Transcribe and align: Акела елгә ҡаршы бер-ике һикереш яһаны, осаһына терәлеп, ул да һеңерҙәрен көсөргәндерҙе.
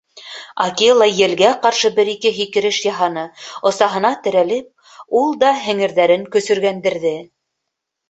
Акела 0.63 1.07
елгә 1.17 1.51
ҡаршы 1.65 1.91
бер-ике 1.99 2.31
һикереш 2.39 2.81
яһаны, 2.87 3.27
осаһына 3.73 4.13
терәлеп, 4.25 4.75
ул 5.23 5.41
да 5.47 5.55
һеңерҙәрен 5.69 6.29
көсөргәндерҙе. 6.37 7.17